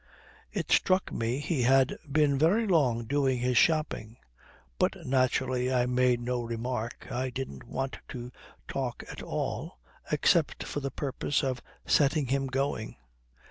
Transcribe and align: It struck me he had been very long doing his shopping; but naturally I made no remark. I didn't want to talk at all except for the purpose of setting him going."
It 0.51 0.71
struck 0.71 1.11
me 1.11 1.37
he 1.37 1.61
had 1.61 1.95
been 2.11 2.39
very 2.39 2.65
long 2.65 3.03
doing 3.05 3.37
his 3.37 3.55
shopping; 3.55 4.17
but 4.79 5.05
naturally 5.05 5.71
I 5.71 5.85
made 5.85 6.19
no 6.21 6.41
remark. 6.41 7.05
I 7.11 7.29
didn't 7.29 7.65
want 7.67 7.99
to 8.07 8.31
talk 8.67 9.03
at 9.11 9.21
all 9.21 9.77
except 10.11 10.63
for 10.63 10.79
the 10.79 10.89
purpose 10.89 11.43
of 11.43 11.61
setting 11.85 12.25
him 12.25 12.47
going." 12.47 12.95